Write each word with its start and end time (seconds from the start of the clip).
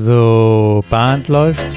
So, 0.00 0.84
Band 0.90 1.26
läuft. 1.26 1.76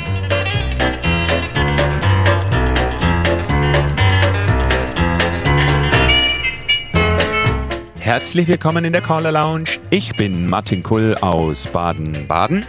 Herzlich 7.97 8.47
willkommen 8.47 8.85
in 8.85 8.93
der 8.93 9.01
Caller 9.01 9.31
Lounge. 9.31 9.71
Ich 9.89 10.15
bin 10.17 10.47
Martin 10.47 10.83
Kull 10.83 11.15
aus 11.21 11.65
Baden-Baden. 11.65 12.63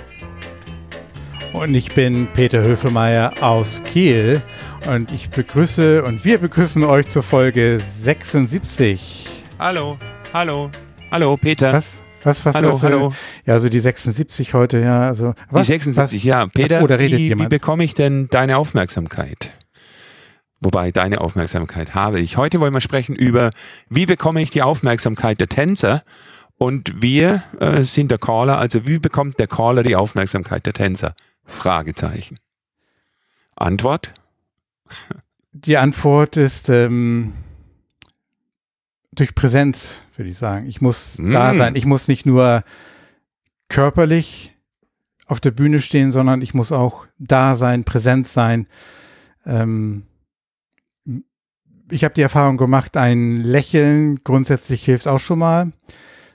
Und 1.53 1.75
ich 1.75 1.95
bin 1.95 2.29
Peter 2.33 2.63
Höfelmeier 2.63 3.35
aus 3.43 3.83
Kiel. 3.85 4.41
Und 4.87 5.13
ich 5.13 5.29
begrüße 5.29 6.03
und 6.03 6.25
wir 6.25 6.39
begrüßen 6.39 6.83
euch 6.83 7.09
zur 7.09 7.23
Folge 7.23 7.79
76. 7.79 9.45
Hallo, 9.59 9.99
hallo, 10.33 10.71
hallo 11.11 11.37
Peter. 11.37 11.75
Was? 11.75 12.01
Was, 12.25 12.45
was, 12.47 12.55
hallo, 12.55 12.75
was, 12.75 12.83
hallo. 12.83 13.13
Ja, 13.47 13.59
so 13.59 13.69
die 13.69 13.81
76 13.81 14.55
heute, 14.55 14.79
ja. 14.79 15.09
Also, 15.09 15.35
was, 15.51 15.67
die 15.67 15.73
76, 15.73 16.21
was? 16.21 16.25
ja. 16.25 16.47
Peter, 16.47 16.83
Oder 16.83 16.99
redet 16.99 17.19
wie, 17.19 17.39
wie 17.39 17.49
bekomme 17.49 17.85
ich 17.85 17.95
denn 17.95 18.29
deine 18.29 18.57
Aufmerksamkeit? 18.59 19.53
Wobei, 20.61 20.93
deine 20.93 21.21
Aufmerksamkeit 21.21 21.95
habe 21.95 22.21
ich. 22.21 22.37
Heute 22.37 22.61
wollen 22.61 22.73
wir 22.73 22.81
sprechen 22.81 23.17
über, 23.17 23.51
wie 23.89 24.07
bekomme 24.07 24.41
ich 24.41 24.51
die 24.51 24.63
Aufmerksamkeit 24.63 25.41
der 25.41 25.49
Tänzer? 25.49 26.05
Und 26.57 27.03
wir 27.03 27.43
äh, 27.59 27.83
sind 27.83 28.13
der 28.13 28.19
Caller, 28.19 28.59
also 28.59 28.87
wie 28.87 29.01
bekommt 29.01 29.41
der 29.41 29.49
Caller 29.49 29.83
die 29.83 29.97
Aufmerksamkeit 29.97 30.65
der 30.65 30.73
Tänzer? 30.73 31.15
Fragezeichen. 31.45 32.39
Antwort? 33.57 34.13
Die 35.53 35.77
Antwort 35.77 36.37
ist 36.37 36.69
ähm, 36.69 37.33
durch 39.13 39.35
Präsenz, 39.35 40.05
würde 40.17 40.31
ich 40.31 40.39
sagen. 40.39 40.67
Ich 40.67 40.81
muss 40.81 41.19
Mm. 41.19 41.33
da 41.33 41.55
sein. 41.55 41.77
Ich 41.77 41.85
muss 41.87 42.09
nicht 42.09 42.27
nur 42.27 42.65
körperlich 43.69 44.55
auf 45.27 45.41
der 45.41 45.51
Bühne 45.51 45.81
stehen, 45.81 46.13
sondern 46.13 46.43
ich 46.43 46.55
muss 46.55 46.73
auch 46.73 47.07
da 47.19 47.55
sein, 47.57 47.85
präsent 47.85 48.27
sein. 48.29 48.67
Ähm, 49.47 50.03
ich 51.91 52.05
habe 52.05 52.15
die 52.15 52.23
Erfahrung 52.23 52.57
gemacht, 52.57 52.97
ein 52.97 53.43
Lächeln 53.43 54.23
grundsätzlich 54.25 54.85
hilft 54.85 55.07
auch 55.07 55.19
schon 55.19 55.39
mal. 55.39 55.73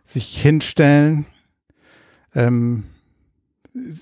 Sich 0.04 0.40
hinstellen. 0.40 1.26
Ähm, 2.36 2.84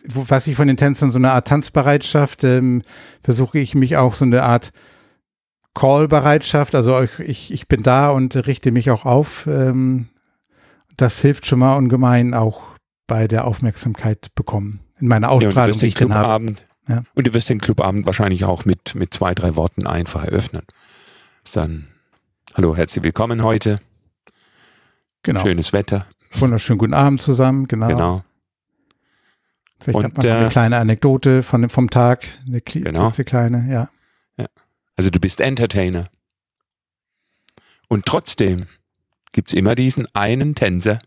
was 0.05 0.47
ich 0.47 0.55
von 0.55 0.67
den 0.67 0.77
Tänzern 0.77 1.11
so 1.11 1.17
eine 1.17 1.31
Art 1.31 1.47
Tanzbereitschaft, 1.47 2.43
ähm, 2.43 2.83
versuche 3.23 3.59
ich 3.59 3.75
mich 3.75 3.97
auch 3.97 4.13
so 4.13 4.25
eine 4.25 4.43
Art 4.43 4.71
Call-Bereitschaft, 5.75 6.73
also 6.73 7.01
ich, 7.01 7.19
ich, 7.19 7.53
ich 7.53 7.67
bin 7.67 7.83
da 7.83 8.09
und 8.09 8.35
richte 8.47 8.71
mich 8.71 8.89
auch 8.89 9.05
auf. 9.05 9.45
Ähm, 9.47 10.07
das 10.97 11.21
hilft 11.21 11.45
schon 11.45 11.59
mal 11.59 11.75
ungemein 11.75 12.33
auch 12.33 12.63
bei 13.05 13.27
der 13.27 13.45
Aufmerksamkeit 13.45 14.33
bekommen. 14.33 14.79
In 14.99 15.07
meiner 15.07 15.27
Ja, 15.27 15.31
Ausstrahlung, 15.33 15.69
wirst 15.69 15.81
die 15.81 15.85
den 15.85 15.87
ich 15.89 15.95
drin 15.95 16.13
habe. 16.13 16.23
Clubabend, 16.23 16.65
Ja. 16.87 17.03
und 17.13 17.27
du 17.27 17.33
wirst 17.33 17.49
den 17.49 17.59
Clubabend 17.59 18.05
wahrscheinlich 18.07 18.45
auch 18.45 18.65
mit, 18.65 18.95
mit 18.95 19.13
zwei, 19.13 19.35
drei 19.35 19.55
Worten 19.55 19.85
einfach 19.85 20.23
eröffnen. 20.23 20.63
Ist 21.43 21.55
Dann, 21.57 21.87
hallo, 22.55 22.75
herzlich 22.75 23.03
willkommen 23.03 23.43
heute. 23.43 23.79
Genau. 25.23 25.41
Schönes 25.41 25.73
Wetter. 25.73 26.07
Wunderschönen 26.39 26.79
guten 26.79 26.93
Abend 26.93 27.21
zusammen, 27.21 27.67
genau. 27.67 27.87
Genau. 27.87 28.23
Vielleicht 29.79 29.95
Und, 29.97 30.03
hat 30.05 30.17
man 30.17 30.25
äh, 30.25 30.31
eine 30.31 30.49
kleine 30.49 30.77
Anekdote 30.77 31.43
von, 31.43 31.69
vom 31.69 31.89
Tag, 31.89 32.25
eine 32.47 32.59
kli- 32.59 32.83
Genau. 32.83 33.03
klitzekleine, 33.03 33.67
ja. 33.71 33.89
Also 34.95 35.09
du 35.09 35.19
bist 35.19 35.39
Entertainer. 35.39 36.09
Und 37.87 38.05
trotzdem 38.05 38.67
gibt's 39.31 39.53
immer 39.53 39.75
diesen 39.75 40.07
einen 40.15 40.55
Tänzer, 40.55 40.99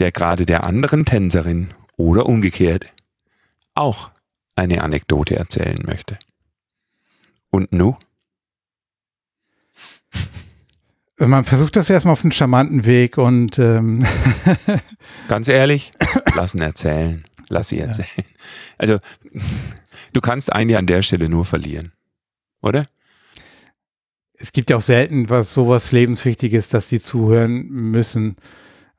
der 0.00 0.12
gerade 0.12 0.46
der 0.46 0.64
anderen 0.64 1.04
Tänzerin 1.04 1.72
oder 1.96 2.26
umgekehrt 2.26 2.86
auch 3.74 4.10
eine 4.56 4.82
Anekdote 4.82 5.36
erzählen 5.36 5.80
möchte. 5.84 6.18
Und 7.50 7.72
nu? 7.72 7.96
Also 11.18 11.28
man 11.28 11.44
versucht 11.44 11.76
das 11.76 11.88
erstmal 11.88 12.12
auf 12.12 12.24
einen 12.24 12.32
charmanten 12.32 12.84
Weg 12.84 13.16
und 13.16 13.58
ähm, 13.58 14.04
Ganz 15.28 15.48
ehrlich, 15.48 15.92
lass 16.34 16.54
ihn 16.54 16.62
erzählen. 16.62 17.24
Lass 17.48 17.68
sie 17.68 17.80
erzählen. 17.80 18.26
Also, 18.78 18.98
du 20.12 20.20
kannst 20.20 20.52
eigentlich 20.52 20.78
an 20.78 20.86
der 20.86 21.02
Stelle 21.02 21.28
nur 21.28 21.44
verlieren. 21.44 21.92
Oder? 22.62 22.86
es 24.42 24.52
gibt 24.52 24.70
ja 24.70 24.76
auch 24.76 24.82
selten 24.82 25.30
was 25.30 25.54
sowas 25.54 25.92
lebenswichtiges, 25.92 26.68
dass 26.68 26.88
sie 26.88 27.00
zuhören 27.00 27.68
müssen. 27.68 28.36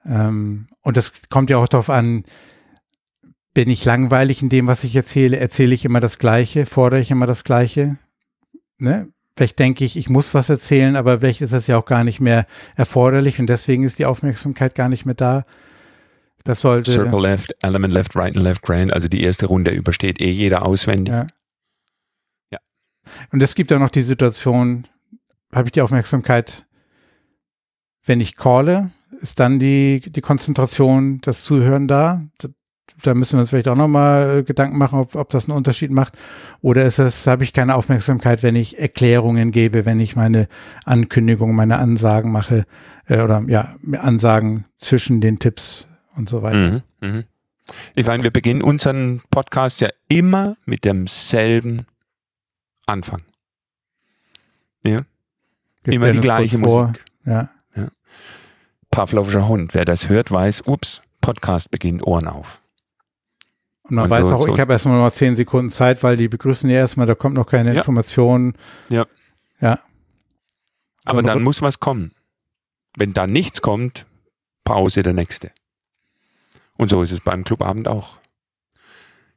Ähm, 0.06 0.69
und 0.81 0.96
das 0.96 1.12
kommt 1.29 1.50
ja 1.50 1.57
auch 1.57 1.68
darauf 1.68 1.90
an, 1.90 2.24
bin 3.53 3.69
ich 3.69 3.84
langweilig 3.84 4.41
in 4.41 4.50
dem, 4.50 4.68
was 4.68 4.84
ich 4.84 4.96
erzähle? 4.96 5.38
Erzähle 5.38 5.75
ich 5.75 5.85
immer 5.85 6.00
das 6.00 6.18
Gleiche? 6.18 6.66
Fordere 6.66 7.01
ich 7.01 7.12
immer 7.12 7.28
das 7.28 7.44
Gleiche? 7.44 7.97
Ne? 8.78 9.09
Vielleicht 9.35 9.59
denke 9.59 9.84
ich, 9.84 9.97
ich 9.97 10.09
muss 10.09 10.34
was 10.34 10.50
erzählen, 10.50 10.95
aber 10.95 11.19
vielleicht 11.19 11.41
ist 11.41 11.53
das 11.53 11.68
ja 11.68 11.78
auch 11.78 11.85
gar 11.85 12.03
nicht 12.03 12.22
mehr 12.22 12.45
erforderlich 12.75 13.40
und 13.40 13.47
deswegen 13.47 13.84
ist 13.84 14.00
die 14.00 14.06
Aufmerksamkeit 14.06 14.75
gar 14.75 14.90
nicht 14.90 15.06
mehr 15.06 15.16
da. 15.16 15.44
Das 16.45 16.62
sollte. 16.62 16.91
Circle 16.91 17.22
left, 17.22 17.56
element 17.62 17.94
left, 17.94 18.16
right 18.16 18.35
and 18.35 18.44
left 18.44 18.62
grand. 18.62 18.94
Also 18.94 19.07
die 19.07 19.24
erste 19.24 19.47
Runde 19.47 19.72
übersteht 19.72 20.22
eh 20.22 20.30
jeder 20.30 20.66
auswendig. 20.66 21.13
Ja. 21.13 21.28
Ja. 23.05 23.11
Und 23.31 23.43
es 23.43 23.55
gibt 23.55 23.71
auch 23.73 23.79
noch 23.79 23.89
die 23.89 24.01
Situation, 24.01 24.87
habe 25.53 25.67
ich 25.67 25.71
die 25.71 25.81
Aufmerksamkeit, 25.81 26.65
wenn 28.05 28.21
ich 28.21 28.35
calle, 28.35 28.91
ist 29.19 29.39
dann 29.39 29.59
die, 29.59 30.01
die 30.05 30.21
Konzentration, 30.21 31.19
das 31.21 31.43
Zuhören 31.43 31.87
da? 31.87 32.23
Da, 32.39 32.49
da 33.03 33.13
müssen 33.13 33.33
wir 33.33 33.39
uns 33.39 33.51
vielleicht 33.51 33.69
auch 33.69 33.75
nochmal 33.75 34.43
Gedanken 34.43 34.77
machen, 34.77 34.99
ob, 34.99 35.15
ob 35.15 35.29
das 35.29 35.45
einen 35.45 35.57
Unterschied 35.57 35.91
macht. 35.91 36.17
Oder 36.61 36.85
ist 36.85 36.99
es, 36.99 37.25
habe 37.27 37.43
ich 37.43 37.53
keine 37.53 37.75
Aufmerksamkeit, 37.75 38.43
wenn 38.43 38.55
ich 38.55 38.79
Erklärungen 38.79 39.51
gebe, 39.51 39.85
wenn 39.85 39.99
ich 39.99 40.15
meine 40.15 40.47
Ankündigungen, 40.83 41.55
meine 41.55 41.77
Ansagen 41.77 42.31
mache, 42.31 42.65
äh, 43.07 43.21
oder 43.21 43.43
ja, 43.47 43.75
Ansagen 43.97 44.65
zwischen 44.75 45.21
den 45.21 45.39
Tipps 45.39 45.87
und 46.15 46.27
so 46.27 46.41
weiter. 46.43 46.83
Mhm, 47.01 47.07
mhm. 47.07 47.23
Ich 47.95 48.05
meine, 48.05 48.23
wir 48.23 48.31
beginnen 48.31 48.61
unseren 48.61 49.21
Podcast 49.31 49.79
ja 49.79 49.89
immer 50.09 50.57
mit 50.65 50.83
demselben 50.83 51.85
Anfang. 52.85 53.23
Ja, 54.83 55.01
Wir 55.83 55.94
immer 55.94 56.11
die 56.11 56.19
gleiche. 56.19 56.57
Musik. 56.57 57.03
Ja. 57.25 57.49
Pavlovischer 58.91 59.47
Hund. 59.47 59.73
Wer 59.73 59.85
das 59.85 60.07
hört, 60.09 60.29
weiß, 60.29 60.63
ups, 60.67 61.01
Podcast 61.21 61.71
beginnt 61.71 62.05
Ohren 62.05 62.27
auf. 62.27 62.61
Und 63.83 63.95
man 63.95 64.03
Und 64.05 64.09
weiß 64.11 64.27
so- 64.27 64.35
auch, 64.35 64.44
so- 64.45 64.53
ich 64.53 64.59
habe 64.59 64.73
erstmal 64.73 64.99
noch 64.99 65.11
zehn 65.11 65.35
Sekunden 65.35 65.71
Zeit, 65.71 66.03
weil 66.03 66.16
die 66.16 66.27
begrüßen 66.27 66.69
ja 66.69 66.77
erstmal, 66.77 67.07
da 67.07 67.16
kommt 67.16 67.33
noch 67.35 67.47
keine 67.47 67.71
Ja. 67.73 67.79
Information. 67.79 68.53
Ja. 68.89 69.05
Ja. 69.59 69.79
Aber 71.05 71.23
dann 71.23 71.41
muss 71.41 71.61
was 71.63 71.79
kommen. 71.79 72.11
Wenn 72.95 73.13
da 73.13 73.25
nichts 73.25 73.61
kommt, 73.63 74.05
Pause 74.63 75.01
der 75.01 75.13
nächste. 75.13 75.51
Und 76.77 76.89
so 76.89 77.01
ist 77.01 77.11
es 77.11 77.19
beim 77.21 77.44
Clubabend 77.44 77.88
auch. 77.88 78.19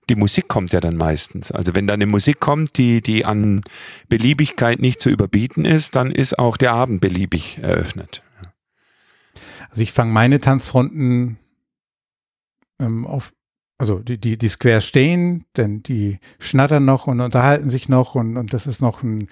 Die 0.09 0.17
Musik 0.17 0.49
kommt 0.49 0.73
ja 0.73 0.81
dann 0.81 0.97
meistens. 0.97 1.51
Also 1.51 1.75
wenn 1.75 1.87
da 1.87 1.95
eine 1.95 2.07
Musik 2.07 2.41
kommt, 2.41 2.79
die, 2.79 3.03
die 3.03 3.25
an 3.25 3.63
Beliebigkeit 4.09 4.81
nicht 4.81 5.01
zu 5.01 5.11
überbieten 5.11 5.65
ist, 5.65 5.97
dann 5.97 6.11
ist 6.11 6.39
auch 6.39 6.57
der 6.57 6.73
Abend 6.73 7.01
beliebig 7.01 7.59
eröffnet. 7.61 8.23
Also 9.69 9.83
ich 9.83 9.93
fange 9.93 10.13
meine 10.13 10.41
Tanzrunden 10.41 11.39
ähm, 12.81 13.07
auf, 13.07 13.33
also 13.79 13.99
die, 13.99 14.19
die, 14.19 14.39
die 14.39 14.49
Squares 14.49 14.87
stehen, 14.87 15.45
denn 15.57 15.83
die 15.83 16.19
schnattern 16.39 16.85
noch 16.85 17.07
und 17.07 17.21
unterhalten 17.21 17.69
sich 17.69 17.89
noch 17.89 18.15
und, 18.15 18.37
und 18.37 18.53
das 18.53 18.67
ist 18.67 18.81
noch 18.81 19.03
ein, 19.03 19.29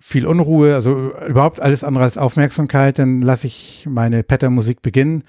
viel 0.00 0.26
Unruhe, 0.26 0.74
also 0.74 1.12
überhaupt 1.26 1.60
alles 1.60 1.84
andere 1.84 2.04
als 2.04 2.18
Aufmerksamkeit, 2.18 2.98
dann 2.98 3.22
lasse 3.22 3.46
ich 3.46 3.86
meine 3.88 4.22
Pattern-Musik 4.22 4.82
beginnen. 4.82 5.24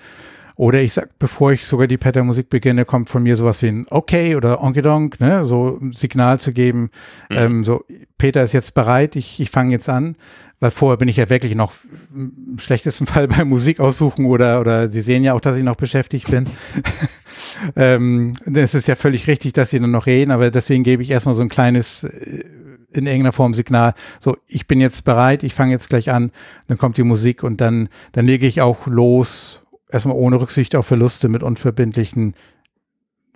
Oder 0.58 0.82
ich 0.82 0.94
sag, 0.94 1.18
bevor 1.20 1.52
ich 1.52 1.66
sogar 1.66 1.86
die 1.88 1.98
Pattern-Musik 1.98 2.50
beginne, 2.50 2.84
kommt 2.84 3.10
von 3.10 3.22
mir 3.24 3.38
sowas 3.38 3.62
wie 3.62 3.68
ein 3.68 3.86
Okay 3.92 4.36
oder 4.36 4.64
Onkidonk, 4.64 5.20
ne, 5.20 5.46
so 5.46 5.78
ein 5.80 5.94
Signal 5.94 6.40
zu 6.40 6.52
geben, 6.52 6.90
Mhm. 7.30 7.38
ähm, 7.38 7.64
so, 7.64 7.86
Peter 8.18 8.44
ist 8.44 8.54
jetzt 8.54 8.74
bereit, 8.74 9.16
ich, 9.16 9.40
ich 9.40 9.52
fange 9.52 9.72
jetzt 9.72 9.88
an, 9.88 10.16
weil 10.60 10.72
vorher 10.72 10.98
bin 10.98 11.08
ich 11.08 11.18
ja 11.18 11.30
wirklich 11.30 11.54
noch 11.54 11.74
im 12.12 12.58
schlechtesten 12.58 13.06
Fall 13.12 13.28
bei 13.28 13.46
Musik 13.46 13.80
aussuchen 13.80 14.26
oder, 14.26 14.60
oder 14.60 14.92
sie 14.92 15.02
sehen 15.02 15.24
ja 15.24 15.34
auch, 15.36 15.42
dass 15.42 15.58
ich 15.58 15.64
noch 15.64 15.76
beschäftigt 15.76 16.32
bin. 16.32 16.48
ähm, 17.76 18.34
es 18.52 18.74
ist 18.74 18.88
ja 18.88 18.96
völlig 18.96 19.28
richtig, 19.28 19.54
dass 19.54 19.70
sie 19.70 19.80
dann 19.80 19.92
noch 19.92 20.06
reden, 20.08 20.32
aber 20.32 20.50
deswegen 20.52 20.84
gebe 20.84 21.04
ich 21.04 21.12
erstmal 21.12 21.36
so 21.36 21.44
ein 21.44 21.50
kleines, 21.50 22.04
äh, 22.04 22.44
in 22.94 23.06
irgendeiner 23.06 23.34
Form 23.34 23.54
Signal, 23.54 23.94
so, 24.20 24.38
ich 24.48 24.66
bin 24.66 24.82
jetzt 24.82 25.04
bereit, 25.04 25.44
ich 25.44 25.54
fange 25.54 25.72
jetzt 25.74 25.90
gleich 25.90 26.10
an, 26.10 26.32
dann 26.68 26.78
kommt 26.80 26.98
die 26.98 27.04
Musik 27.04 27.44
und 27.44 27.62
dann, 27.62 27.90
dann 28.14 28.26
lege 28.26 28.48
ich 28.48 28.62
auch 28.62 28.88
los, 28.88 29.62
erstmal 29.90 30.18
ohne 30.18 30.40
Rücksicht 30.40 30.76
auf 30.76 30.88
Verluste 30.88 31.30
mit 31.30 31.44
unverbindlichen 31.44 32.36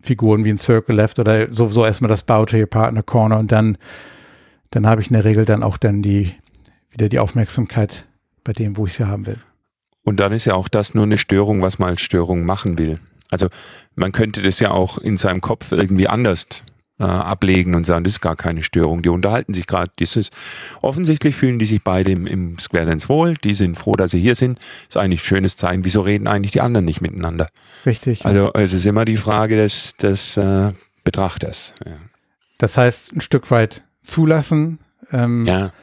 Figuren 0.01 0.45
wie 0.45 0.49
ein 0.49 0.57
Circle 0.57 0.95
Left 0.95 1.19
oder 1.19 1.53
sowieso 1.53 1.85
erstmal 1.85 2.09
das 2.09 2.23
Bow 2.23 2.45
to 2.45 2.57
your 2.57 2.65
Partner 2.65 3.03
Corner 3.03 3.37
und 3.39 3.51
dann, 3.51 3.77
dann 4.71 4.87
habe 4.87 5.01
ich 5.01 5.07
in 5.07 5.13
der 5.13 5.25
Regel 5.25 5.45
dann 5.45 5.63
auch 5.63 5.77
dann 5.77 6.01
die, 6.01 6.33
wieder 6.89 7.09
die 7.09 7.19
Aufmerksamkeit 7.19 8.07
bei 8.43 8.53
dem, 8.53 8.77
wo 8.77 8.85
ich 8.87 8.95
sie 8.95 9.07
haben 9.07 9.25
will. 9.27 9.37
Und 10.03 10.19
dann 10.19 10.31
ist 10.31 10.45
ja 10.45 10.55
auch 10.55 10.67
das 10.67 10.95
nur 10.95 11.03
eine 11.03 11.19
Störung, 11.19 11.61
was 11.61 11.77
man 11.77 11.89
als 11.89 12.01
Störung 12.01 12.43
machen 12.43 12.79
will. 12.79 12.99
Also 13.29 13.47
man 13.95 14.11
könnte 14.11 14.41
das 14.41 14.59
ja 14.59 14.71
auch 14.71 14.97
in 14.97 15.17
seinem 15.17 15.41
Kopf 15.41 15.71
irgendwie 15.71 16.07
anders 16.07 16.47
äh, 17.01 17.03
ablegen 17.03 17.73
und 17.73 17.85
sagen, 17.85 18.03
das 18.03 18.13
ist 18.13 18.21
gar 18.21 18.35
keine 18.35 18.61
Störung. 18.61 19.01
Die 19.01 19.09
unterhalten 19.09 19.53
sich 19.55 19.65
gerade. 19.65 19.91
Offensichtlich 20.81 21.35
fühlen 21.35 21.57
die 21.57 21.65
sich 21.65 21.83
beide 21.83 22.11
im, 22.11 22.27
im 22.27 22.59
Square 22.59 22.85
Dance 22.85 23.09
wohl. 23.09 23.33
Die 23.43 23.55
sind 23.55 23.77
froh, 23.77 23.95
dass 23.95 24.11
sie 24.11 24.19
hier 24.19 24.35
sind. 24.35 24.59
Ist 24.87 24.97
eigentlich 24.97 25.21
ein 25.21 25.25
schönes 25.25 25.57
Zeichen. 25.57 25.83
Wieso 25.83 26.01
reden 26.01 26.27
eigentlich 26.27 26.51
die 26.51 26.61
anderen 26.61 26.85
nicht 26.85 27.01
miteinander? 27.01 27.49
Richtig. 27.85 28.25
Also 28.25 28.51
es 28.53 28.73
ist 28.73 28.85
immer 28.85 29.05
die 29.05 29.17
Frage 29.17 29.57
des, 29.57 29.95
des 29.97 30.37
äh, 30.37 30.73
Betrachters. 31.03 31.73
Ja. 31.83 31.93
Das 32.59 32.77
heißt, 32.77 33.13
ein 33.15 33.21
Stück 33.21 33.49
weit 33.49 33.83
zulassen. 34.03 34.77
Ähm, 35.11 35.45
ja. 35.47 35.73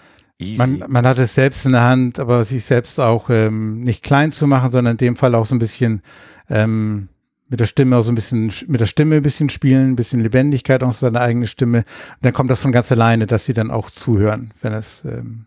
Man, 0.57 0.85
man 0.87 1.05
hat 1.05 1.19
es 1.19 1.35
selbst 1.35 1.67
in 1.67 1.73
der 1.73 1.83
Hand, 1.83 2.21
aber 2.21 2.45
sich 2.45 2.65
selbst 2.65 3.01
auch 3.01 3.29
ähm, 3.29 3.81
nicht 3.81 4.05
klein 4.05 4.31
zu 4.31 4.47
machen, 4.47 4.71
sondern 4.71 4.93
in 4.93 4.99
dem 4.99 5.17
Fall 5.17 5.35
auch 5.35 5.47
so 5.47 5.57
ein 5.57 5.59
bisschen 5.59 6.01
ähm, 6.49 7.09
mit 7.49 7.61
der 7.61 7.67
Stimme 7.67 7.97
auch 7.97 8.03
so 8.03 8.13
ein 8.13 8.15
bisschen, 8.15 8.53
mit 8.67 8.81
der 8.81 8.87
Stimme 8.87 9.17
ein 9.17 9.23
bisschen 9.23 9.49
spielen, 9.49 9.93
ein 9.93 9.97
bisschen 9.97 10.21
Lebendigkeit 10.21 10.83
aus 10.83 11.01
seiner 11.01 11.21
eigenen 11.21 11.49
Stimme. 11.49 11.79
Und 11.79 12.23
dann 12.23 12.33
kommt 12.33 12.51
das 12.51 12.61
von 12.61 12.73
ganz 12.73 12.93
alleine, 12.93 13.27
dass 13.27 13.47
sie 13.47 13.55
dann 13.55 13.71
auch 13.71 13.91
zuhören, 13.91 14.53
wenn 14.61 14.73
es, 14.73 15.05
ähm, 15.05 15.47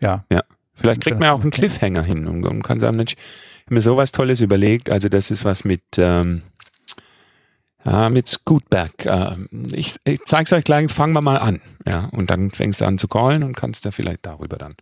ja. 0.00 0.24
Ja. 0.30 0.42
Vielleicht 0.74 1.02
kriegt 1.02 1.18
man 1.18 1.30
auch 1.30 1.40
einen 1.40 1.50
Cliffhanger 1.50 2.02
hin 2.02 2.26
und, 2.26 2.44
und 2.44 2.62
kann 2.62 2.80
sagen, 2.80 2.98
Mensch, 2.98 3.14
ich 3.64 3.70
mir 3.70 3.80
sowas 3.80 4.12
Tolles 4.12 4.42
überlegt. 4.42 4.90
Also 4.90 5.08
das 5.08 5.30
ist 5.30 5.42
was 5.42 5.64
mit, 5.64 5.82
ähm, 5.96 6.42
ja, 7.86 8.10
mit 8.10 8.28
Scootback. 8.28 9.06
Äh, 9.06 9.36
ich, 9.72 9.96
ich 10.04 10.20
zeig's 10.26 10.52
euch 10.52 10.64
gleich, 10.64 10.92
fangen 10.92 11.14
wir 11.14 11.22
mal 11.22 11.38
an. 11.38 11.60
Ja, 11.86 12.10
und 12.12 12.28
dann 12.28 12.50
fängst 12.50 12.82
du 12.82 12.84
an 12.84 12.98
zu 12.98 13.08
callen 13.08 13.42
und 13.42 13.56
kannst 13.56 13.86
da 13.86 13.90
vielleicht 13.90 14.26
darüber 14.26 14.58
dann 14.58 14.74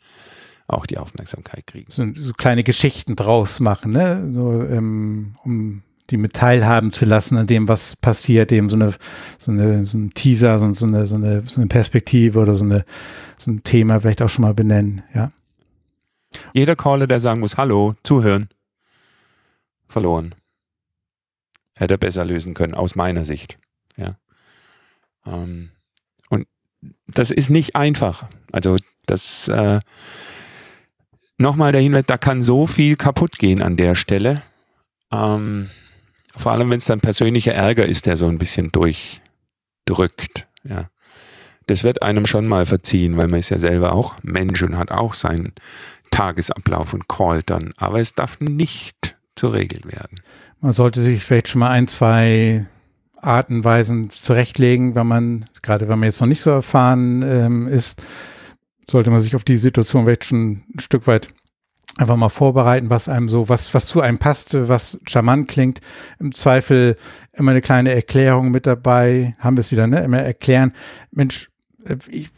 auch 0.67 0.87
die 0.87 0.99
Aufmerksamkeit 0.99 1.67
kriegen. 1.67 1.91
So, 1.91 2.07
so 2.13 2.33
kleine 2.33 2.65
Geschichten 2.65 3.15
draus 3.15 3.61
machen, 3.61 3.93
ne? 3.93 4.29
So, 4.35 4.63
ähm, 4.63 5.37
um 5.45 5.83
die 6.11 6.17
mit 6.17 6.35
teilhaben 6.35 6.93
zu 6.93 7.05
lassen 7.05 7.37
an 7.37 7.47
dem, 7.47 7.69
was 7.69 7.97
passiert, 7.97 8.53
eben 8.53 8.69
so 8.69 8.77
eine, 8.77 8.95
so 9.39 9.53
eine, 9.53 9.85
so 9.85 9.99
ein 9.99 10.13
Teaser, 10.13 10.59
so, 10.59 10.73
so 10.75 10.87
eine, 10.87 11.07
so 11.07 11.17
eine, 11.17 11.43
so 11.43 11.61
eine 11.61 11.69
Perspektive 11.69 12.39
oder 12.39 12.55
so 12.55 12.65
eine, 12.65 12.85
so 13.39 13.51
ein 13.51 13.63
Thema 13.63 14.01
vielleicht 14.01 14.23
auch 14.23 14.29
schon 14.29 14.43
mal 14.43 14.55
benennen, 14.55 15.03
ja. 15.15 15.33
Jeder 16.53 16.75
Caller, 16.75 17.07
der 17.07 17.21
sagen 17.21 17.41
muss, 17.41 17.57
hallo, 17.57 17.95
zuhören, 18.03 18.49
verloren. 19.87 20.35
Hätte 21.77 21.95
er 21.95 21.99
besser 21.99 22.25
lösen 22.25 22.55
können, 22.55 22.75
aus 22.75 22.97
meiner 22.97 23.25
Sicht, 23.25 23.59
ja. 23.97 24.17
Ähm, 25.27 25.71
und 26.29 26.47
das 27.07 27.31
ist 27.31 27.51
nicht 27.51 27.77
einfach. 27.77 28.29
Also, 28.53 28.77
das, 29.07 29.49
äh, 29.49 29.81
nochmal 31.39 31.73
der 31.73 31.81
Hinweis, 31.81 32.05
da 32.07 32.19
kann 32.19 32.43
so 32.43 32.67
viel 32.67 32.97
kaputt 32.97 33.39
gehen 33.39 33.63
an 33.63 33.77
der 33.77 33.95
Stelle. 33.95 34.43
Ähm, 35.11 35.71
vor 36.37 36.53
allem, 36.53 36.71
wenn 36.71 36.79
es 36.79 36.87
dann 36.87 37.01
persönlicher 37.01 37.55
Ärger 37.55 37.87
ist, 37.87 38.07
der 38.07 38.17
so 38.17 38.27
ein 38.27 38.39
bisschen 38.39 38.73
durchdrückt. 38.73 40.47
Ja. 40.65 40.89
Das 41.67 41.85
wird 41.85 42.03
einem 42.03 42.27
schon 42.27 42.47
mal 42.47 42.67
verziehen, 42.67 43.17
weil 43.17 43.29
man 43.29 43.41
ist 43.41 43.51
ja 43.51 43.59
selber 43.59 43.93
auch 43.93 44.17
Mensch 44.23 44.63
und 44.63 44.77
hat 44.77 44.91
auch 44.91 45.15
seinen 45.15 45.53
Tagesablauf 46.11 46.93
und 46.93 47.09
callt 47.09 47.51
dann. 47.51 47.73
Aber 47.77 48.01
es 48.01 48.15
darf 48.15 48.41
nicht 48.41 49.17
zur 49.35 49.55
Regel 49.55 49.81
werden. 49.85 50.21
Man 50.61 50.73
sollte 50.73 51.01
sich 51.01 51.25
vielleicht 51.25 51.49
schon 51.49 51.61
mal 51.61 51.71
ein, 51.71 51.89
zwei 51.89 52.67
Artenweisen 53.17 54.11
zurechtlegen, 54.11 54.95
wenn 54.95 55.07
man, 55.07 55.47
gerade 55.63 55.89
wenn 55.89 55.99
man 55.99 56.09
jetzt 56.09 56.21
noch 56.21 56.29
nicht 56.29 56.43
so 56.43 56.51
erfahren 56.51 57.23
ähm, 57.23 57.69
ist, 57.69 58.03
sollte 58.91 59.11
man 59.11 59.21
sich 59.21 59.35
auf 59.35 59.45
die 59.45 59.57
Situation 59.57 60.05
vielleicht 60.05 60.25
schon 60.25 60.63
ein 60.75 60.81
Stück 60.81 61.07
weit 61.07 61.31
einfach 61.99 62.17
mal 62.17 62.29
vorbereiten, 62.29 62.91
was 62.91 63.09
einem 63.09 63.29
so, 63.29 63.49
was, 63.49 63.73
was 63.75 63.87
zu 63.87 64.01
einem 64.01 64.19
passt, 64.19 64.55
was 64.69 64.99
charmant 65.07 65.49
klingt. 65.49 65.81
Im 66.19 66.33
Zweifel 66.33 66.97
immer 67.33 67.53
eine 67.53 67.63
kleine 67.63 67.95
Erklärung 67.95 68.51
mit 68.51 68.67
dabei. 68.67 69.35
Haben 69.39 69.57
wir 69.57 69.61
es 69.61 69.73
wieder, 69.73 69.87
ne? 69.87 70.03
Immer 70.03 70.21
erklären. 70.21 70.73
Mensch, 71.13 71.51
äh, 71.85 71.97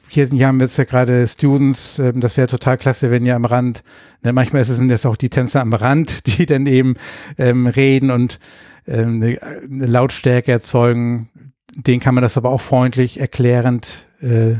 hier, 0.08 0.26
hier 0.26 0.46
haben 0.46 0.58
wir 0.58 0.66
jetzt 0.66 0.76
ja 0.76 0.84
gerade 0.84 1.26
Students, 1.26 1.98
ähm, 1.98 2.20
das 2.20 2.36
wäre 2.36 2.48
total 2.48 2.78
klasse, 2.78 3.10
wenn 3.10 3.24
ihr 3.24 3.36
am 3.36 3.44
Rand, 3.44 3.82
ne, 4.22 4.32
manchmal 4.32 4.64
sind 4.64 4.88
das 4.88 5.06
auch 5.06 5.16
die 5.16 5.30
Tänzer 5.30 5.60
am 5.60 5.72
Rand, 5.72 6.26
die 6.38 6.46
dann 6.46 6.66
eben 6.66 6.94
ähm, 7.38 7.66
reden 7.66 8.10
und 8.10 8.38
ähm, 8.86 9.22
eine, 9.22 9.42
eine 9.42 9.86
Lautstärke 9.86 10.52
erzeugen. 10.52 11.30
Den 11.74 12.00
kann 12.00 12.14
man 12.14 12.22
das 12.22 12.36
aber 12.36 12.50
auch 12.50 12.60
freundlich, 12.60 13.20
erklärend. 13.20 14.06
Äh, 14.20 14.56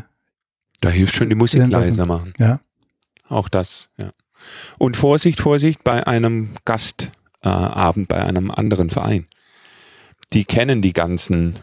da 0.81 0.91
hilft 0.91 1.17
schon 1.17 1.29
die 1.29 1.35
Musik 1.35 1.67
leiser 1.67 2.07
machen. 2.07 2.35
Ja. 2.39 2.61
Auch 3.29 3.49
das, 3.49 3.89
ja. 3.97 4.13
Und 4.79 4.97
Vorsicht, 4.97 5.41
Vorsicht 5.41 5.85
bei 5.85 6.07
einem 6.07 6.51
Gastabend, 6.65 8.11
äh, 8.11 8.15
bei 8.15 8.25
einem 8.25 8.51
anderen 8.51 8.91
Verein. 8.91 9.27
Die 10.33 10.45
kennen 10.45 10.83
die 10.83 10.93
ganzen 10.93 11.61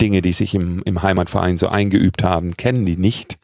Dinge, 0.00 0.22
die 0.22 0.32
sich 0.32 0.54
im, 0.54 0.82
im 0.84 1.02
Heimatverein 1.02 1.58
so 1.58 1.68
eingeübt 1.68 2.22
haben, 2.22 2.56
kennen 2.56 2.86
die 2.86 2.96
nicht. 2.96 3.38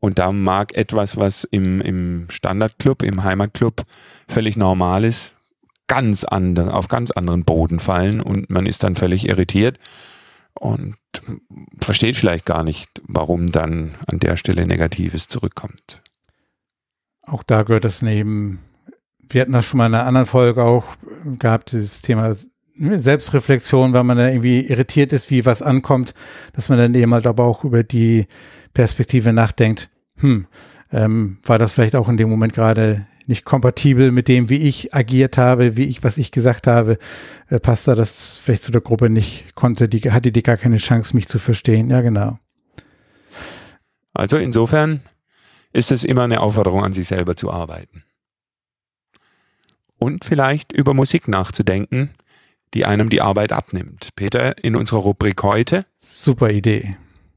Und 0.00 0.18
da 0.18 0.32
mag 0.32 0.74
etwas, 0.74 1.16
was 1.16 1.44
im, 1.44 1.80
im 1.80 2.26
Standardclub, 2.30 3.02
im 3.02 3.24
Heimatclub 3.24 3.84
völlig 4.28 4.56
normal 4.56 5.04
ist, 5.04 5.32
ganz 5.88 6.24
andere, 6.24 6.72
auf 6.74 6.88
ganz 6.88 7.10
anderen 7.10 7.44
Boden 7.44 7.80
fallen 7.80 8.20
und 8.20 8.48
man 8.50 8.66
ist 8.66 8.84
dann 8.84 8.94
völlig 8.94 9.28
irritiert 9.28 9.78
und 10.54 10.96
versteht 11.80 12.16
vielleicht 12.16 12.46
gar 12.46 12.62
nicht, 12.62 12.88
warum 13.02 13.46
dann 13.46 13.94
an 14.06 14.20
der 14.20 14.36
Stelle 14.36 14.66
Negatives 14.66 15.28
zurückkommt 15.28 16.02
auch 17.30 17.42
da 17.42 17.62
gehört 17.62 17.84
das 17.84 18.02
neben, 18.02 18.58
wir 19.28 19.42
hatten 19.42 19.52
das 19.52 19.66
schon 19.66 19.78
mal 19.78 19.86
in 19.86 19.94
einer 19.94 20.06
anderen 20.06 20.26
Folge 20.26 20.62
auch 20.62 20.84
gehabt, 21.38 21.72
dieses 21.72 22.02
Thema 22.02 22.34
Selbstreflexion, 22.78 23.92
weil 23.92 24.04
man 24.04 24.18
da 24.18 24.28
irgendwie 24.28 24.60
irritiert 24.66 25.12
ist, 25.12 25.30
wie 25.30 25.44
was 25.44 25.62
ankommt, 25.62 26.14
dass 26.52 26.68
man 26.68 26.78
dann 26.78 26.94
eben 26.94 27.12
halt 27.12 27.26
aber 27.26 27.44
auch 27.44 27.64
über 27.64 27.82
die 27.82 28.26
Perspektive 28.72 29.32
nachdenkt, 29.32 29.90
hm, 30.18 30.46
ähm, 30.92 31.38
war 31.44 31.58
das 31.58 31.72
vielleicht 31.72 31.96
auch 31.96 32.08
in 32.08 32.16
dem 32.16 32.30
Moment 32.30 32.54
gerade 32.54 33.06
nicht 33.26 33.44
kompatibel 33.44 34.10
mit 34.10 34.26
dem, 34.26 34.48
wie 34.48 34.56
ich 34.68 34.94
agiert 34.94 35.36
habe, 35.36 35.76
wie 35.76 35.84
ich, 35.84 36.02
was 36.02 36.16
ich 36.16 36.32
gesagt 36.32 36.66
habe, 36.66 36.98
äh, 37.48 37.60
passt 37.60 37.86
da 37.86 37.94
das 37.94 38.38
vielleicht 38.38 38.64
zu 38.64 38.72
der 38.72 38.80
Gruppe 38.80 39.10
nicht, 39.10 39.54
konnte 39.54 39.86
die, 39.86 40.10
hatte 40.10 40.32
die 40.32 40.42
gar 40.42 40.56
keine 40.56 40.78
Chance, 40.78 41.14
mich 41.14 41.28
zu 41.28 41.38
verstehen. 41.38 41.90
Ja, 41.90 42.00
genau. 42.00 42.38
Also 44.14 44.38
insofern 44.38 45.00
ist 45.72 45.92
es 45.92 46.04
immer 46.04 46.22
eine 46.22 46.40
Aufforderung 46.40 46.84
an 46.84 46.92
sich 46.92 47.08
selber 47.08 47.36
zu 47.36 47.50
arbeiten. 47.50 48.04
Und 49.98 50.24
vielleicht 50.24 50.72
über 50.72 50.94
Musik 50.94 51.28
nachzudenken, 51.28 52.10
die 52.74 52.84
einem 52.84 53.08
die 53.08 53.20
Arbeit 53.20 53.52
abnimmt. 53.52 54.10
Peter, 54.14 54.62
in 54.62 54.76
unserer 54.76 55.00
Rubrik 55.00 55.42
heute. 55.42 55.86
Super 55.96 56.50
Idee. 56.50 56.96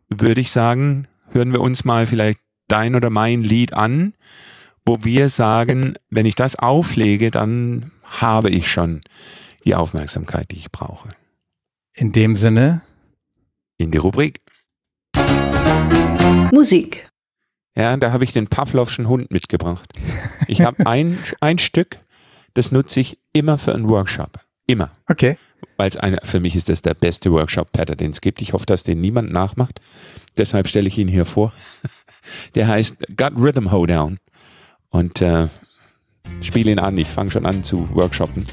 Würde 0.09 0.41
ich 0.41 0.51
sagen, 0.51 1.07
hören 1.31 1.53
wir 1.53 1.61
uns 1.61 1.83
mal 1.85 2.05
vielleicht 2.05 2.39
dein 2.67 2.95
oder 2.95 3.09
mein 3.09 3.43
Lied 3.43 3.73
an, 3.73 4.13
wo 4.85 5.03
wir 5.03 5.29
sagen, 5.29 5.95
wenn 6.09 6.25
ich 6.25 6.35
das 6.35 6.55
auflege, 6.55 7.31
dann 7.31 7.91
habe 8.03 8.49
ich 8.49 8.69
schon 8.69 9.01
die 9.63 9.75
Aufmerksamkeit, 9.75 10.51
die 10.51 10.57
ich 10.57 10.71
brauche. 10.71 11.09
In 11.93 12.11
dem 12.11 12.35
Sinne. 12.35 12.81
In 13.77 13.91
die 13.91 13.97
Rubrik. 13.97 14.41
Musik. 16.51 17.10
Ja, 17.75 17.95
da 17.97 18.11
habe 18.11 18.23
ich 18.23 18.33
den 18.33 18.47
Pavlovschen 18.47 19.07
Hund 19.07 19.31
mitgebracht. 19.31 19.89
Ich 20.47 20.61
habe 20.61 20.85
ein, 20.85 21.17
ein 21.39 21.57
Stück, 21.57 21.99
das 22.53 22.71
nutze 22.71 22.99
ich 22.99 23.19
immer 23.33 23.57
für 23.57 23.73
einen 23.73 23.87
Workshop. 23.87 24.39
Immer. 24.67 24.91
Okay. 25.07 25.37
Weil 25.77 25.87
es 25.87 25.97
für 26.29 26.39
mich 26.39 26.55
ist 26.55 26.69
das 26.69 26.81
der 26.81 26.93
beste 26.93 27.31
Workshop-Pattern, 27.31 27.97
den 27.97 28.11
es 28.11 28.21
gibt. 28.21 28.41
Ich 28.41 28.53
hoffe, 28.53 28.65
dass 28.65 28.83
den 28.83 29.01
niemand 29.01 29.31
nachmacht. 29.31 29.79
Deshalb 30.37 30.67
stelle 30.67 30.87
ich 30.87 30.97
ihn 30.97 31.07
hier 31.07 31.25
vor. 31.25 31.53
Der 32.55 32.67
heißt 32.67 33.17
Gut 33.17 33.35
Rhythm 33.35 33.71
Hoedown. 33.71 34.19
Und 34.89 35.21
äh, 35.21 35.47
spiele 36.41 36.71
ihn 36.71 36.79
an. 36.79 36.97
Ich 36.97 37.07
fange 37.07 37.31
schon 37.31 37.45
an 37.45 37.63
zu 37.63 37.89
workshoppen. 37.95 38.43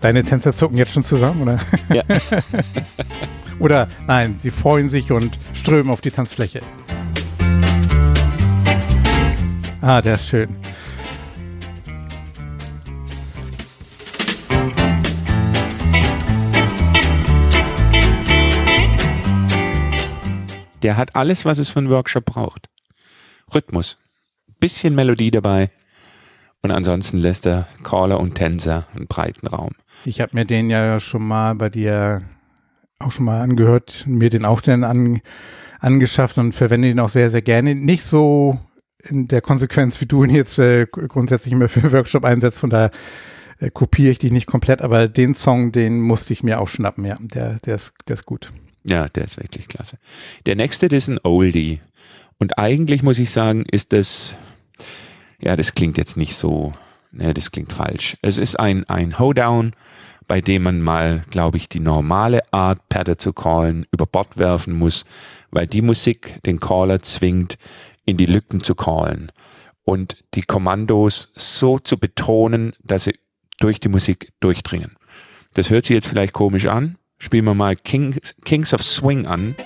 Deine 0.00 0.24
Tänzer 0.24 0.54
zucken 0.54 0.76
jetzt 0.76 0.92
schon 0.92 1.04
zusammen, 1.04 1.42
oder? 1.42 1.60
Ja. 1.92 2.02
Oder 3.58 3.88
nein, 4.06 4.36
sie 4.38 4.50
freuen 4.50 4.88
sich 4.88 5.10
und 5.10 5.38
strömen 5.52 5.90
auf 5.92 6.00
die 6.00 6.10
Tanzfläche. 6.10 6.62
Ah, 9.80 10.00
der 10.00 10.14
ist 10.14 10.28
schön. 10.28 10.48
Der 20.82 20.96
hat 20.96 21.16
alles, 21.16 21.44
was 21.44 21.58
es 21.58 21.68
für 21.68 21.80
einen 21.80 21.90
Workshop 21.90 22.24
braucht. 22.24 22.68
Rhythmus, 23.52 23.98
bisschen 24.60 24.94
Melodie 24.94 25.30
dabei 25.30 25.70
und 26.62 26.70
ansonsten 26.70 27.18
lässt 27.18 27.44
der 27.44 27.66
Caller 27.82 28.20
und 28.20 28.34
Tänzer 28.34 28.86
einen 28.94 29.06
breiten 29.06 29.46
Raum. 29.46 29.72
Ich 30.04 30.20
habe 30.20 30.36
mir 30.36 30.44
den 30.44 30.70
ja 30.70 31.00
schon 31.00 31.26
mal 31.26 31.54
bei 31.54 31.68
dir 31.68 32.22
auch 32.98 33.12
schon 33.12 33.26
mal 33.26 33.40
angehört, 33.40 34.04
mir 34.06 34.30
den 34.30 34.44
auch 34.44 34.60
dann 34.60 34.84
an, 34.84 35.20
angeschafft 35.80 36.38
und 36.38 36.52
verwende 36.52 36.88
ihn 36.88 37.00
auch 37.00 37.08
sehr, 37.08 37.30
sehr 37.30 37.42
gerne. 37.42 37.74
Nicht 37.74 38.02
so 38.02 38.58
in 39.02 39.28
der 39.28 39.40
Konsequenz, 39.40 40.00
wie 40.00 40.06
du 40.06 40.24
ihn 40.24 40.30
jetzt 40.30 40.58
äh, 40.58 40.86
grundsätzlich 40.86 41.52
immer 41.52 41.68
für 41.68 41.92
Workshop 41.92 42.24
einsetzt, 42.24 42.58
von 42.58 42.70
daher 42.70 42.90
äh, 43.60 43.70
kopiere 43.70 44.10
ich 44.10 44.18
die 44.18 44.30
nicht 44.30 44.46
komplett, 44.46 44.82
aber 44.82 45.08
den 45.08 45.34
Song, 45.34 45.72
den 45.72 46.00
musste 46.00 46.32
ich 46.32 46.42
mir 46.42 46.60
auch 46.60 46.68
schnappen, 46.68 47.04
ja. 47.04 47.16
Der, 47.20 47.58
der, 47.60 47.76
ist, 47.76 47.94
der 48.08 48.14
ist 48.14 48.26
gut. 48.26 48.52
Ja, 48.84 49.08
der 49.08 49.24
ist 49.24 49.38
wirklich 49.38 49.68
klasse. 49.68 49.98
Der 50.46 50.56
nächste, 50.56 50.88
das 50.88 51.04
ist 51.04 51.08
ein 51.08 51.20
Oldie. 51.22 51.80
Und 52.38 52.58
eigentlich 52.58 53.02
muss 53.02 53.18
ich 53.18 53.30
sagen, 53.30 53.64
ist 53.70 53.92
das, 53.92 54.34
ja, 55.40 55.56
das 55.56 55.74
klingt 55.74 55.98
jetzt 55.98 56.16
nicht 56.16 56.36
so, 56.36 56.72
ne, 57.12 57.34
das 57.34 57.50
klingt 57.50 57.72
falsch. 57.72 58.16
Es 58.22 58.38
ist 58.38 58.58
ein, 58.58 58.88
ein 58.88 59.18
Hoedown, 59.18 59.72
bei 60.28 60.40
dem 60.40 60.62
man 60.62 60.80
mal, 60.80 61.22
glaube 61.30 61.56
ich, 61.56 61.68
die 61.68 61.80
normale 61.80 62.40
Art, 62.52 62.88
Patter 62.88 63.18
zu 63.18 63.32
callen, 63.32 63.86
über 63.90 64.06
Bord 64.06 64.36
werfen 64.36 64.74
muss, 64.74 65.04
weil 65.50 65.66
die 65.66 65.82
Musik 65.82 66.40
den 66.44 66.60
Caller 66.60 67.02
zwingt, 67.02 67.56
in 68.04 68.16
die 68.16 68.26
Lücken 68.26 68.60
zu 68.60 68.74
callen 68.74 69.32
und 69.84 70.16
die 70.34 70.42
Kommandos 70.42 71.32
so 71.34 71.78
zu 71.78 71.98
betonen, 71.98 72.74
dass 72.82 73.04
sie 73.04 73.18
durch 73.58 73.80
die 73.80 73.88
Musik 73.88 74.32
durchdringen. 74.40 74.96
Das 75.54 75.70
hört 75.70 75.86
sich 75.86 75.94
jetzt 75.94 76.08
vielleicht 76.08 76.34
komisch 76.34 76.66
an. 76.66 76.96
Spielen 77.18 77.46
wir 77.46 77.54
mal 77.54 77.74
King, 77.74 78.18
Kings 78.44 78.72
of 78.72 78.82
Swing 78.82 79.26
an. 79.26 79.56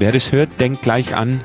Wer 0.00 0.12
das 0.12 0.32
hört, 0.32 0.58
denkt 0.58 0.80
gleich 0.80 1.14
an 1.14 1.42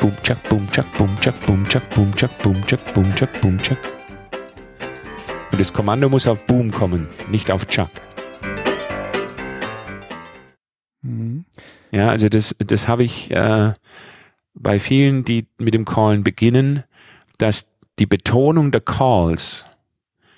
Boom, 0.00 0.14
chak, 0.22 0.42
boom, 0.48 0.66
chak, 0.72 0.86
boom, 0.96 1.20
chak, 1.20 1.38
boom, 1.44 1.68
chak, 1.68 1.90
boom, 1.90 2.14
chak, 2.16 2.38
boom, 2.38 2.66
chak, 2.66 2.94
boom, 2.94 3.14
chak, 3.14 3.40
boom, 3.42 3.58
chak. 3.62 3.78
Und 5.52 5.60
das 5.60 5.74
Kommando 5.74 6.08
muss 6.08 6.26
auf 6.26 6.46
Boom 6.46 6.70
kommen, 6.70 7.06
nicht 7.30 7.50
auf 7.50 7.66
Chuck. 7.66 7.90
Mhm. 11.02 11.44
Ja, 11.90 12.08
also 12.08 12.30
das, 12.30 12.56
das 12.58 12.88
habe 12.88 13.04
ich 13.04 13.30
äh, 13.30 13.74
bei 14.54 14.80
vielen, 14.80 15.26
die 15.26 15.48
mit 15.58 15.74
dem 15.74 15.84
Callen 15.84 16.24
beginnen, 16.24 16.82
dass 17.36 17.66
die 17.98 18.06
Betonung 18.06 18.70
der 18.70 18.80
Calls, 18.80 19.66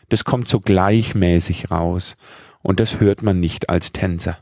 das 0.08 0.24
kommt 0.24 0.48
so 0.48 0.58
gleichmäßig 0.58 1.70
raus 1.70 2.16
und 2.62 2.80
das 2.80 2.98
hört 2.98 3.22
man 3.22 3.38
nicht 3.38 3.68
als 3.68 3.92
Tänzer. 3.92 4.38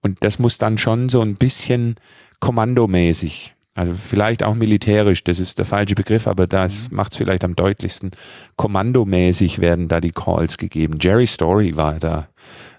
Und 0.00 0.22
das 0.22 0.38
muss 0.38 0.58
dann 0.58 0.78
schon 0.78 1.08
so 1.08 1.20
ein 1.20 1.36
bisschen 1.36 1.96
kommandomäßig 2.40 3.54
also 3.78 3.92
vielleicht 3.94 4.42
auch 4.42 4.56
militärisch, 4.56 5.22
das 5.22 5.38
ist 5.38 5.58
der 5.60 5.64
falsche 5.64 5.94
Begriff, 5.94 6.26
aber 6.26 6.48
das 6.48 6.90
mhm. 6.90 6.96
macht 6.96 7.12
es 7.12 7.18
vielleicht 7.18 7.44
am 7.44 7.54
deutlichsten. 7.54 8.10
Kommandomäßig 8.56 9.60
werden 9.60 9.86
da 9.86 10.00
die 10.00 10.10
Calls 10.10 10.58
gegeben. 10.58 10.98
Jerry 11.00 11.28
Story 11.28 11.76
war 11.76 12.00
da 12.00 12.26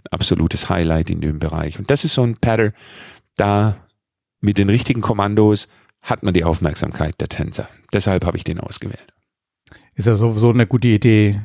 ein 0.03 0.11
absolutes 0.11 0.67
Highlight 0.67 1.09
in 1.09 1.21
dem 1.21 1.39
Bereich. 1.39 1.79
Und 1.79 1.89
das 1.89 2.03
ist 2.03 2.15
so 2.15 2.23
ein 2.23 2.35
Pattern, 2.35 2.73
da 3.37 3.77
mit 4.41 4.57
den 4.57 4.67
richtigen 4.67 4.99
Kommandos 4.99 5.69
hat 6.01 6.21
man 6.23 6.33
die 6.33 6.43
Aufmerksamkeit 6.43 7.15
der 7.21 7.29
Tänzer. 7.29 7.69
Deshalb 7.93 8.25
habe 8.25 8.35
ich 8.35 8.43
den 8.43 8.59
ausgewählt. 8.59 9.13
Ist 9.95 10.07
ja 10.07 10.17
sowieso 10.17 10.49
eine 10.49 10.67
gute 10.67 10.89
Idee, 10.89 11.39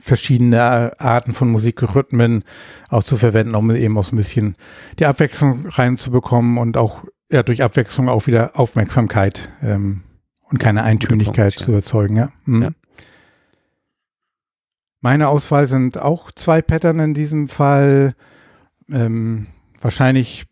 verschiedene 0.00 0.92
Arten 0.98 1.32
von 1.32 1.48
Musikrhythmen 1.48 2.44
auch 2.88 3.02
zu 3.02 3.16
verwenden, 3.16 3.54
um 3.54 3.70
eben 3.70 3.98
auch 3.98 4.04
so 4.04 4.14
ein 4.14 4.18
bisschen 4.18 4.56
die 4.98 5.06
Abwechslung 5.06 5.66
reinzubekommen 5.66 6.58
und 6.58 6.76
auch 6.76 7.04
ja, 7.30 7.42
durch 7.42 7.62
Abwechslung 7.62 8.08
auch 8.08 8.26
wieder 8.26 8.58
Aufmerksamkeit 8.58 9.50
ähm, 9.62 10.02
und 10.44 10.58
keine 10.58 10.82
Eintönigkeit 10.82 11.54
Punkt, 11.54 11.58
zu 11.58 11.72
erzeugen. 11.72 12.16
Ja. 12.16 12.30
Mhm. 12.44 12.62
ja. 12.62 12.70
Meine 15.00 15.28
Auswahl 15.28 15.66
sind 15.66 15.98
auch 15.98 16.30
zwei 16.32 16.62
Pattern 16.62 16.98
in 17.00 17.14
diesem 17.14 17.48
Fall. 17.48 18.14
Ähm, 18.90 19.46
wahrscheinlich 19.80 20.46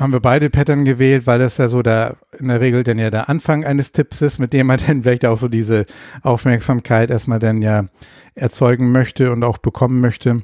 haben 0.00 0.12
wir 0.12 0.20
beide 0.20 0.50
Pattern 0.50 0.84
gewählt, 0.84 1.26
weil 1.26 1.38
das 1.38 1.58
ja 1.58 1.68
so 1.68 1.82
der, 1.82 2.16
in 2.38 2.48
der 2.48 2.60
Regel 2.60 2.82
dann 2.82 2.98
ja 2.98 3.10
der 3.10 3.28
Anfang 3.28 3.64
eines 3.64 3.92
Tipps 3.92 4.22
ist, 4.22 4.38
mit 4.38 4.52
dem 4.52 4.66
man 4.66 4.80
dann 4.86 5.02
vielleicht 5.02 5.26
auch 5.26 5.38
so 5.38 5.48
diese 5.48 5.86
Aufmerksamkeit 6.22 7.10
erstmal 7.10 7.38
dann 7.38 7.62
ja 7.62 7.86
erzeugen 8.34 8.90
möchte 8.90 9.30
und 9.30 9.44
auch 9.44 9.58
bekommen 9.58 10.00
möchte. 10.00 10.42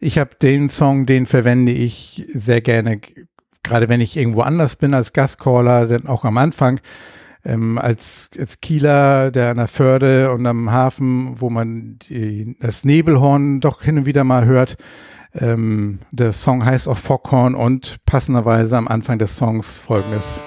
Ich 0.00 0.18
habe 0.18 0.30
den 0.40 0.68
Song, 0.68 1.06
den 1.06 1.26
verwende 1.26 1.72
ich 1.72 2.24
sehr 2.28 2.60
gerne 2.60 3.00
gerade 3.62 3.88
wenn 3.88 4.00
ich 4.00 4.16
irgendwo 4.16 4.42
anders 4.42 4.76
bin 4.76 4.94
als 4.94 5.12
Gastcaller, 5.12 5.86
denn 5.86 6.06
auch 6.06 6.24
am 6.24 6.38
Anfang, 6.38 6.80
ähm, 7.44 7.78
als, 7.78 8.30
als 8.38 8.60
Kieler, 8.60 9.30
der 9.30 9.50
an 9.50 9.58
der 9.58 9.68
Förde 9.68 10.32
und 10.32 10.46
am 10.46 10.70
Hafen, 10.70 11.40
wo 11.40 11.50
man 11.50 11.98
die, 11.98 12.56
das 12.60 12.84
Nebelhorn 12.84 13.60
doch 13.60 13.82
hin 13.82 13.98
und 13.98 14.06
wieder 14.06 14.24
mal 14.24 14.44
hört. 14.44 14.76
Ähm, 15.34 16.00
der 16.10 16.32
Song 16.32 16.64
heißt 16.64 16.88
auch 16.88 16.98
Foghorn 16.98 17.54
und 17.54 17.98
passenderweise 18.06 18.76
am 18.76 18.88
Anfang 18.88 19.18
des 19.18 19.36
Songs 19.36 19.78
folgendes. 19.78 20.42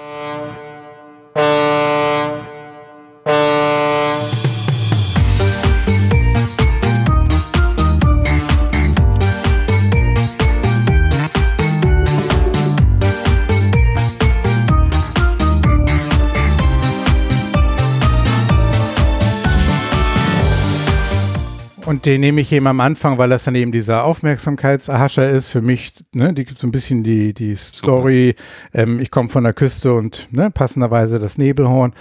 Und 22.02 22.06
den 22.06 22.20
nehme 22.20 22.40
ich 22.40 22.50
eben 22.50 22.66
am 22.66 22.80
Anfang, 22.80 23.16
weil 23.18 23.28
das 23.28 23.44
dann 23.44 23.54
eben 23.54 23.70
dieser 23.70 24.02
Aufmerksamkeitserhascher 24.02 25.30
ist. 25.30 25.50
Für 25.50 25.62
mich, 25.62 25.92
ne, 26.12 26.34
die, 26.34 26.44
so 26.52 26.66
ein 26.66 26.72
bisschen 26.72 27.04
die, 27.04 27.32
die 27.32 27.54
Story. 27.54 28.34
Ähm, 28.74 28.98
ich 28.98 29.12
komme 29.12 29.28
von 29.28 29.44
der 29.44 29.52
Küste 29.52 29.94
und 29.94 30.26
ne, 30.32 30.50
passenderweise 30.50 31.20
das 31.20 31.38
Nebelhorn. 31.38 31.92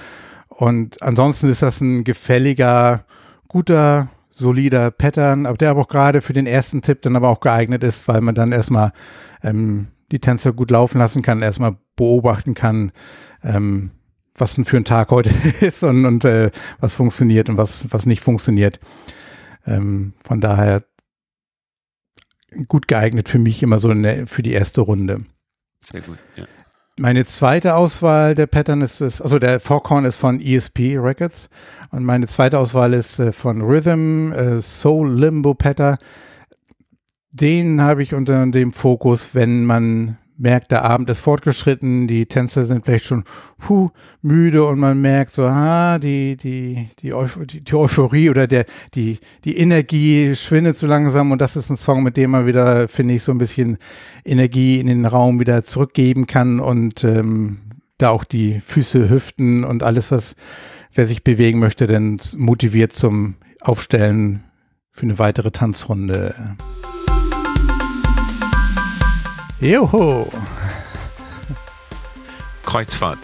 Und 0.50 1.03
ansonsten 1.03 1.51
ist 1.51 1.62
das 1.62 1.81
ein 1.81 2.03
gefälliger, 2.03 3.05
guter, 3.48 4.10
solider 4.34 4.89
Pattern, 4.89 5.46
aber 5.46 5.58
der 5.58 5.70
aber 5.70 5.81
auch 5.81 5.88
gerade 5.88 6.22
für 6.22 6.34
den 6.34 6.48
ersten 6.48 6.81
Tipp 6.81 7.03
dann 7.03 7.15
aber 7.15 7.29
auch 7.29 7.39
geeignet 7.39 7.84
ist, 7.84 8.08
weil 8.08 8.22
man 8.22 8.34
dann 8.34 8.53
erstmal 8.53 8.93
ähm, 9.43 9.89
die 10.12 10.17
Tänzer 10.17 10.51
gut 10.51 10.72
laufen 10.72 10.98
lassen 10.98 11.22
kann, 11.22 11.43
erstmal 11.43 11.75
beobachten 11.96 12.55
kann, 12.55 12.91
ähm, 13.43 13.91
was 14.36 14.55
denn 14.55 14.65
für 14.65 14.77
ein 14.77 14.86
Tag 14.86 15.12
heute 15.12 15.29
ist 15.62 15.84
und, 15.84 16.08
und 16.08 16.25
äh, 16.25 16.50
was 16.79 16.96
funktioniert 16.96 17.50
und 17.50 17.58
was, 17.58 17.86
was 17.91 18.08
nicht 18.08 18.22
funktioniert. 18.22 18.79
Ähm, 19.65 20.13
von 20.23 20.41
daher 20.41 20.83
gut 22.67 22.87
geeignet 22.87 23.29
für 23.29 23.39
mich 23.39 23.63
immer 23.63 23.79
so 23.79 23.89
eine, 23.89 24.27
für 24.27 24.43
die 24.43 24.53
erste 24.53 24.81
Runde. 24.81 25.21
Sehr 25.81 26.01
gut, 26.01 26.17
ja. 26.35 26.45
Meine 26.97 27.25
zweite 27.25 27.75
Auswahl 27.75 28.35
der 28.35 28.47
Pattern 28.47 28.81
ist, 28.81 29.01
ist 29.01 29.21
also 29.21 29.39
der 29.39 29.59
Foghorn 29.59 30.05
ist 30.05 30.17
von 30.17 30.41
ESP 30.41 30.97
Records 30.97 31.49
und 31.89 32.03
meine 32.03 32.27
zweite 32.27 32.59
Auswahl 32.59 32.93
ist 32.93 33.17
äh, 33.19 33.31
von 33.31 33.61
Rhythm 33.61 34.31
äh, 34.33 34.61
Soul 34.61 35.11
Limbo 35.11 35.53
Pattern. 35.53 35.97
Den 37.31 37.81
habe 37.81 38.03
ich 38.03 38.13
unter 38.13 38.45
dem 38.45 38.73
Fokus, 38.73 39.33
wenn 39.33 39.65
man 39.65 40.17
merkt, 40.41 40.71
der 40.71 40.83
Abend 40.83 41.10
ist 41.10 41.19
fortgeschritten, 41.19 42.07
die 42.07 42.25
Tänzer 42.25 42.65
sind 42.65 42.86
vielleicht 42.86 43.05
schon 43.05 43.24
puh, 43.60 43.91
müde 44.21 44.65
und 44.65 44.79
man 44.79 45.00
merkt 45.00 45.33
so, 45.33 45.43
ah, 45.43 46.00
die, 46.00 46.36
die, 46.36 46.89
die, 47.00 47.13
Euph 47.13 47.39
die, 47.45 47.74
Euphorie 47.74 48.29
oder 48.29 48.48
der, 48.48 48.65
die, 48.95 49.19
die 49.45 49.57
Energie 49.57 50.36
schwindet 50.36 50.77
so 50.77 50.88
langsam 50.88 51.31
und 51.31 51.39
das 51.39 51.55
ist 51.55 51.69
ein 51.69 51.77
Song, 51.77 52.03
mit 52.03 52.17
dem 52.17 52.31
man 52.31 52.48
wieder, 52.48 52.88
finde 52.88 53.13
ich, 53.13 53.24
so 53.24 53.31
ein 53.31 53.38
bisschen 53.38 53.77
Energie 54.25 54.79
in 54.79 54.88
den 54.88 55.05
Raum 55.05 55.39
wieder 55.39 55.63
zurückgeben 55.63 56.27
kann 56.27 56.60
und 56.60 57.03
ähm, 57.03 57.60
da 57.98 58.10
auch 58.10 58.24
die 58.24 58.60
Füße, 58.60 59.10
Hüften 59.10 59.63
und 59.63 59.83
alles, 59.83 60.12
was 60.12 60.36
wer 60.93 61.05
sich 61.05 61.24
bewegen 61.24 61.60
möchte, 61.60 61.88
dann 61.88 62.19
motiviert 62.36 62.93
zum 62.93 63.36
Aufstellen 63.62 64.43
für 64.91 65.03
eine 65.03 65.19
weitere 65.19 65.51
Tanzrunde. 65.51 66.57
Joho! 69.61 70.27
Kreuzfahrt. 72.65 73.19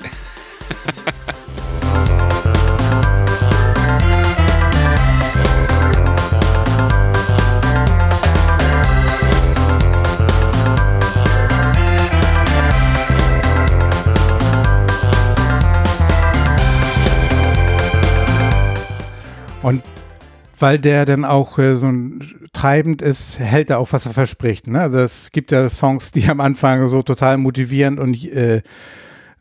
Weil 20.60 20.80
der 20.80 21.06
dann 21.06 21.26
auch 21.26 21.58
äh, 21.60 21.76
so 21.76 21.88
ein 21.88 22.50
treibend 22.54 23.02
ist, 23.02 23.40
hält 23.40 23.70
er 23.70 23.80
auch, 23.80 23.92
was 23.92 24.06
er 24.06 24.14
verspricht. 24.14 24.68
Ne? 24.68 24.82
Also 24.82 25.00
es 25.00 25.32
gibt 25.32 25.52
ja 25.52 25.70
Songs, 25.70 26.12
die 26.12 26.28
am 26.28 26.40
Anfang 26.40 26.88
so 26.88 27.02
total 27.02 27.38
motivierend 27.38 28.00
und 28.00 28.24
äh, 28.26 28.62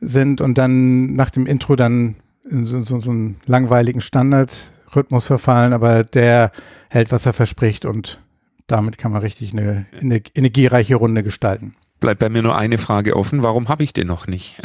sind 0.01 0.41
und 0.41 0.59
dann 0.59 1.15
nach 1.15 1.31
dem 1.31 1.47
Intro 1.47 1.77
dann 1.77 2.17
in 2.49 2.67
so, 2.67 2.83
so, 2.83 3.01
so 3.01 3.11
einen 3.11 3.37
langweiligen 3.47 4.01
Standard 4.01 4.53
Rhythmus 4.95 5.27
verfallen, 5.27 5.73
aber 5.73 6.05
der 6.05 6.53
hält, 6.91 7.11
was 7.11 7.27
er 7.27 7.33
verspricht 7.33 7.85
und 7.85 8.21
damit 8.67 8.99
kann 8.99 9.13
man 9.13 9.23
richtig 9.23 9.53
eine, 9.53 9.87
eine 10.01 10.21
energiereiche 10.35 10.97
Runde 10.97 11.23
gestalten. 11.23 11.77
Bleibt 12.01 12.21
bei 12.21 12.29
mir 12.29 12.43
nur 12.43 12.57
eine 12.57 12.79
Frage 12.79 13.17
offen, 13.17 13.43
warum 13.43 13.69
habe 13.69 13.83
ich 13.83 13.93
den 13.93 14.07
noch 14.07 14.27
nicht? 14.27 14.61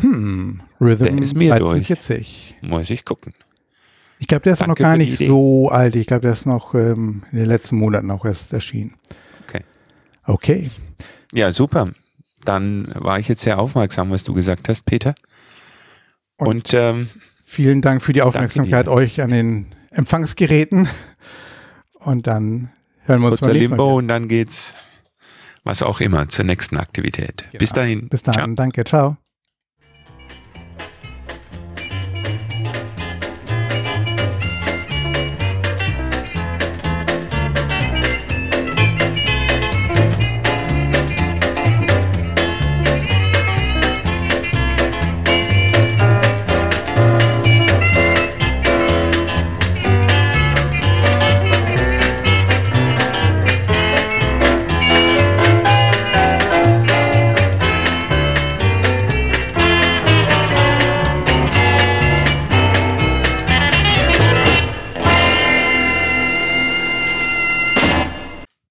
Hm, 0.00 0.62
Rhythm 0.80 1.04
Der 1.04 1.18
ist 1.18 1.36
mir 1.36 1.52
1340. 1.52 2.56
Muss 2.62 2.90
ich 2.90 3.04
gucken. 3.04 3.34
Ich 4.22 4.26
glaube, 4.28 4.42
der 4.42 4.52
ist 4.52 4.60
Danke 4.60 4.70
noch 4.82 4.88
gar 4.88 4.96
nicht 4.98 5.16
so 5.16 5.70
alt. 5.70 5.96
Ich 5.96 6.06
glaube, 6.06 6.20
der 6.20 6.32
ist 6.32 6.44
noch 6.46 6.74
ähm, 6.74 7.22
in 7.32 7.38
den 7.38 7.46
letzten 7.46 7.76
Monaten 7.76 8.10
auch 8.10 8.24
erst 8.26 8.52
erschienen. 8.52 8.94
Okay. 9.48 9.64
Okay. 10.24 10.70
Ja, 11.32 11.50
super. 11.52 11.88
Dann 12.44 12.92
war 12.94 13.18
ich 13.18 13.28
jetzt 13.28 13.40
sehr 13.40 13.58
aufmerksam, 13.58 14.10
was 14.10 14.22
du 14.24 14.34
gesagt 14.34 14.68
hast, 14.68 14.82
Peter. 14.82 15.14
Und- 16.36 16.46
Und, 16.48 16.74
ähm, 16.74 17.08
Vielen 17.44 17.80
Dank 17.82 18.00
für 18.02 18.12
die 18.12 18.22
Aufmerksamkeit 18.22 18.86
euch 18.86 19.20
an 19.22 19.30
den 19.30 19.74
Empfangsgeräten. 19.90 20.88
Und 21.94 22.28
dann 22.28 22.70
hören 23.02 23.20
wir 23.22 23.28
uns 23.30 23.40
kurzer 23.40 23.50
beim 23.52 23.58
nächsten 23.58 23.76
Mal. 23.76 23.82
Limbo 23.84 23.98
und 23.98 24.06
dann 24.08 24.28
geht's, 24.28 24.76
was 25.64 25.82
auch 25.82 26.00
immer, 26.00 26.28
zur 26.28 26.44
nächsten 26.44 26.76
Aktivität. 26.76 27.46
Bis 27.58 27.70
Genau. 27.72 27.82
dahin. 27.82 28.08
Bis 28.08 28.22
Ciao. 28.22 28.36
dann. 28.36 28.54
Danke. 28.54 28.84
Ciao. 28.84 29.16